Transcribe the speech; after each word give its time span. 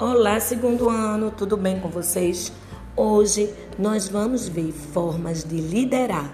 Olá, 0.00 0.38
segundo 0.38 0.88
ano, 0.88 1.28
tudo 1.28 1.56
bem 1.56 1.80
com 1.80 1.88
vocês? 1.88 2.52
Hoje 2.96 3.52
nós 3.76 4.06
vamos 4.06 4.46
ver 4.46 4.70
formas 4.70 5.42
de 5.42 5.56
liderar 5.56 6.32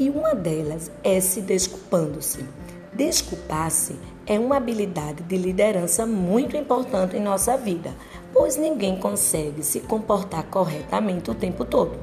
e 0.00 0.10
uma 0.10 0.34
delas 0.34 0.90
é 1.04 1.20
se 1.20 1.40
desculpando-se. 1.40 2.44
Desculpar-se 2.92 3.94
é 4.26 4.40
uma 4.40 4.56
habilidade 4.56 5.22
de 5.22 5.36
liderança 5.36 6.04
muito 6.04 6.56
importante 6.56 7.16
em 7.16 7.22
nossa 7.22 7.56
vida, 7.56 7.94
pois 8.32 8.56
ninguém 8.56 8.98
consegue 8.98 9.62
se 9.62 9.78
comportar 9.78 10.42
corretamente 10.46 11.30
o 11.30 11.34
tempo 11.34 11.64
todo. 11.64 11.96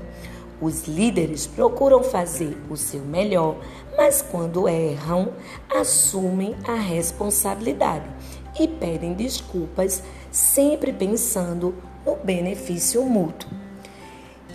Os 0.62 0.88
líderes 0.88 1.46
procuram 1.46 2.02
fazer 2.02 2.58
o 2.70 2.78
seu 2.78 3.02
melhor, 3.02 3.58
mas 3.98 4.22
quando 4.22 4.70
erram, 4.70 5.34
assumem 5.70 6.56
a 6.66 6.76
responsabilidade 6.76 8.06
e 8.60 8.68
pedem 8.68 9.14
desculpas, 9.14 10.04
sempre 10.32 10.94
pensando 10.94 11.76
no 12.06 12.16
benefício 12.18 13.04
mútuo. 13.04 13.50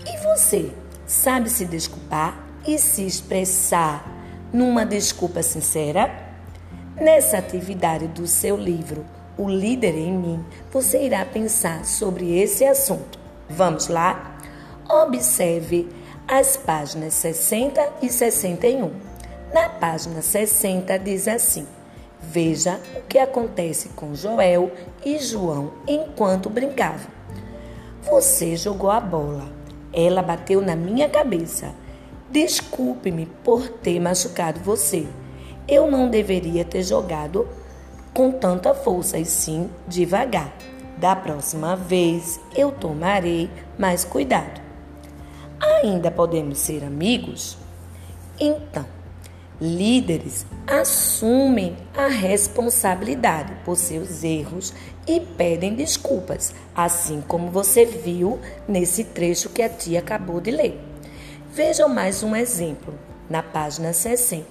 E 0.07 0.17
você 0.25 0.73
sabe 1.07 1.51
se 1.51 1.65
desculpar 1.65 2.47
e 2.67 2.79
se 2.79 3.07
expressar 3.07 4.07
numa 4.53 4.85
desculpa 4.85 5.43
sincera? 5.43 6.29
Nessa 6.97 7.39
atividade 7.39 8.09
do 8.09 8.27
seu 8.27 8.57
livro, 8.57 9.05
O 9.37 9.49
Líder 9.49 9.95
em 9.95 10.13
Mim, 10.13 10.45
você 10.71 11.05
irá 11.05 11.25
pensar 11.25 11.85
sobre 11.85 12.39
esse 12.39 12.65
assunto. 12.65 13.19
Vamos 13.49 13.89
lá? 13.89 14.37
Observe 14.89 15.89
as 16.27 16.57
páginas 16.57 17.15
60 17.15 17.93
e 18.03 18.11
61. 18.11 18.91
Na 19.53 19.69
página 19.69 20.21
60 20.21 20.99
diz 20.99 21.29
assim: 21.29 21.67
Veja 22.31 22.79
o 22.95 23.01
que 23.09 23.19
acontece 23.19 23.89
com 23.97 24.15
Joel 24.15 24.71
e 25.03 25.19
João 25.19 25.73
enquanto 25.87 26.51
brincavam. 26.51 27.11
Você 28.03 28.55
jogou 28.55 28.91
a 28.91 29.01
bola. 29.01 29.45
Ela 29.95 30.21
bateu 30.21 30.61
na 30.61 30.77
minha 30.77 31.09
cabeça. 31.09 31.73
Desculpe-me 32.31 33.25
por 33.43 33.67
ter 33.71 33.99
machucado 33.99 34.61
você. 34.61 35.07
Eu 35.67 35.91
não 35.91 36.11
deveria 36.11 36.67
ter 36.67 36.83
jogado 36.83 37.49
com 38.13 38.31
tanta 38.31 38.75
força 38.75 39.19
e 39.19 39.25
sim 39.25 39.71
devagar. 39.87 40.53
Da 40.99 41.17
próxima 41.17 41.77
vez 41.77 42.39
eu 42.55 42.71
tomarei 42.71 43.49
mais 43.79 44.05
cuidado. 44.05 44.61
Ainda 45.59 46.11
podemos 46.11 46.59
ser 46.59 46.85
amigos? 46.85 47.57
Então, 48.39 48.85
líderes 49.61 50.47
assumem 50.67 51.77
a 51.97 52.07
responsabilidade 52.07 53.53
por 53.65 53.77
seus 53.77 54.23
erros 54.23 54.73
e 55.07 55.21
pedem 55.21 55.75
desculpas, 55.75 56.55
assim 56.75 57.23
como 57.27 57.51
você 57.51 57.85
viu 57.85 58.39
nesse 58.69 59.05
trecho 59.05 59.49
que 59.49 59.63
a 59.63 59.69
tia 59.69 59.99
acabou 59.99 60.41
de 60.41 60.51
ler. 60.51 60.79
Vejam 61.53 61.89
mais 61.89 62.23
um 62.23 62.37
exemplo 62.37 62.95
na 63.29 63.43
página 63.43 63.93
60. 63.93 64.45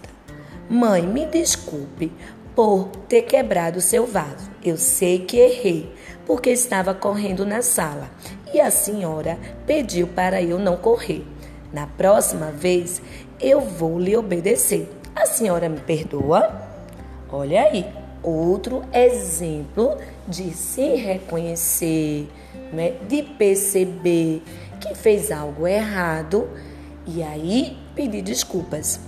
Mãe, 0.70 1.02
me 1.04 1.26
desculpe 1.26 2.12
por 2.54 2.90
ter 3.08 3.22
quebrado 3.22 3.80
seu 3.80 4.06
vaso. 4.06 4.50
Eu 4.64 4.76
sei 4.78 5.20
que 5.20 5.38
errei, 5.38 5.94
porque 6.26 6.50
estava 6.50 6.94
correndo 6.94 7.46
na 7.46 7.62
sala 7.62 8.10
e 8.54 8.60
a 8.60 8.70
senhora 8.70 9.38
pediu 9.66 10.08
para 10.08 10.42
eu 10.42 10.60
não 10.60 10.76
correr. 10.76 11.26
Na 11.72 11.86
próxima 11.86 12.52
vez 12.52 13.02
eu 13.40 13.62
vou 13.62 14.00
lhe 14.00 14.18
obedecer. 14.18 14.90
A 15.18 15.26
senhora 15.26 15.68
me 15.68 15.80
perdoa? 15.80 16.62
Olha 17.32 17.64
aí, 17.64 17.92
outro 18.22 18.84
exemplo 18.94 19.98
de 20.28 20.54
se 20.54 20.94
reconhecer, 20.94 22.30
né? 22.72 22.92
de 23.10 23.24
perceber 23.24 24.44
que 24.80 24.94
fez 24.94 25.32
algo 25.32 25.66
errado 25.66 26.48
e 27.08 27.24
aí 27.24 27.76
pedir 27.96 28.22
desculpas. 28.22 29.00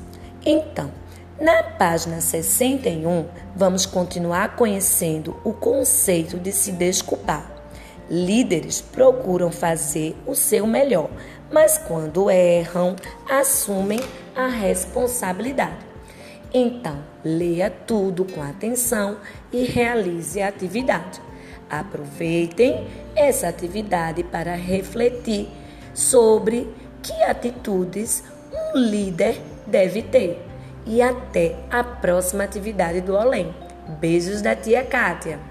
Então, 0.44 0.92
na 1.40 1.62
página 1.62 2.20
61, 2.20 3.28
vamos 3.56 3.86
continuar 3.86 4.56
conhecendo 4.56 5.40
o 5.44 5.54
conceito 5.54 6.40
de 6.40 6.52
se 6.52 6.72
desculpar. 6.72 7.52
Líderes 8.10 8.82
procuram 8.82 9.52
fazer 9.52 10.18
o 10.26 10.34
seu 10.34 10.66
melhor, 10.66 11.12
mas 11.52 11.78
quando 11.78 12.32
erram, 12.32 12.96
assumem 13.30 14.00
a 14.36 14.48
responsabilidade. 14.48 15.89
Então, 16.54 17.04
leia 17.24 17.70
tudo 17.70 18.26
com 18.26 18.42
atenção 18.42 19.18
e 19.52 19.64
realize 19.66 20.42
a 20.42 20.48
atividade. 20.48 21.22
Aproveitem 21.70 22.88
essa 23.16 23.48
atividade 23.48 24.24
para 24.24 24.56
refletir 24.56 25.48
sobre 25.94 26.68
que 27.04 27.14
atitudes 27.24 28.24
um 28.52 28.78
líder 28.80 29.40
deve 29.68 30.02
ter. 30.02 30.44
E 30.86 31.02
até 31.02 31.56
a 31.70 31.84
próxima 31.84 32.44
atividade 32.44 33.02
do 33.02 33.16
Além. 33.16 33.54
Beijos 34.00 34.42
da 34.42 34.56
tia 34.56 34.84
Kátia. 34.84 35.49